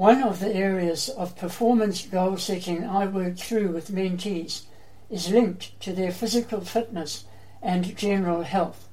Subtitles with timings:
[0.00, 4.62] One of the areas of performance goal setting I work through with mentees
[5.10, 7.26] is linked to their physical fitness
[7.60, 8.88] and general health.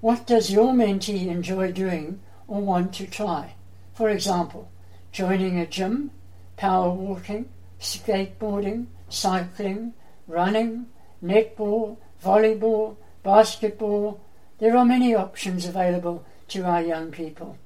[0.00, 3.56] What does your mentee enjoy doing or want to try?
[3.92, 4.70] For example,
[5.12, 6.12] joining a gym,
[6.56, 9.92] power walking, skateboarding, cycling,
[10.26, 10.86] running,
[11.22, 14.18] netball, volleyball, basketball.
[14.60, 17.58] There are many options available to our young people.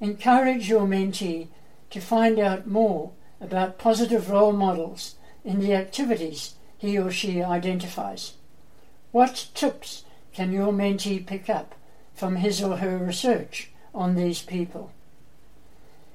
[0.00, 1.48] Encourage your mentee
[1.90, 8.34] to find out more about positive role models in the activities he or she identifies.
[9.12, 11.74] What tips can your mentee pick up
[12.14, 14.90] from his or her research on these people?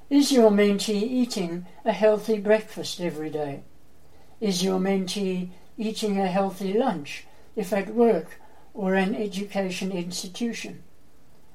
[0.10, 3.62] Is your mentee eating a healthy breakfast every day?
[4.42, 7.26] Is your mentee eating a healthy lunch
[7.56, 8.42] if at work
[8.74, 10.84] or an education institution?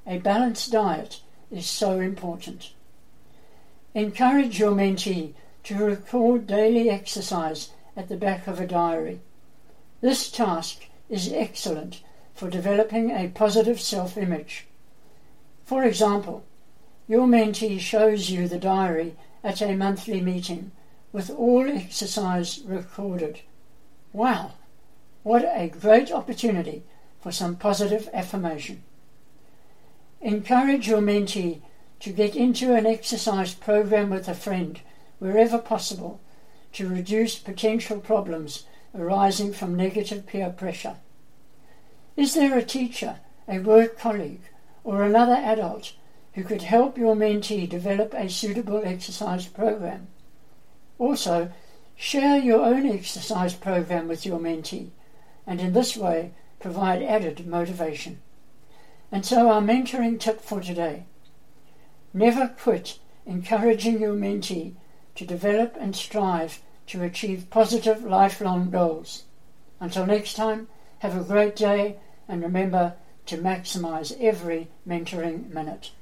[0.07, 1.21] A balanced diet
[1.55, 2.73] is so important.
[3.95, 9.21] Encourage your mentee to record daily exercise at the back of a diary.
[10.01, 12.03] This task is excellent
[12.35, 14.67] for developing a positive self image.
[15.65, 16.45] For example,
[17.07, 20.73] your mentee shows you the diary at a monthly meeting
[21.13, 23.41] with all exercise recorded.
[24.13, 24.53] Wow,
[25.23, 26.83] what a great opportunity
[27.21, 28.83] for some positive affirmation.
[30.25, 31.61] Encourage your mentee
[32.01, 34.81] to get into an exercise program with a friend
[35.19, 36.19] wherever possible
[36.73, 38.65] to reduce potential problems
[38.95, 40.97] arising from negative peer pressure.
[42.17, 44.41] Is there a teacher, a work colleague,
[44.83, 45.93] or another adult
[46.33, 50.07] who could help your mentee develop a suitable exercise program?
[50.99, 51.53] Also,
[51.97, 54.89] share your own exercise program with your mentee
[55.47, 58.23] and in this way provide added motivation.
[59.15, 61.05] And so, our mentoring tip for today
[62.13, 64.75] never quit encouraging your mentee
[65.15, 69.23] to develop and strive to achieve positive lifelong goals.
[69.79, 70.67] Until next time,
[70.99, 72.95] have a great day and remember
[73.27, 75.93] to maximize every mentoring minute.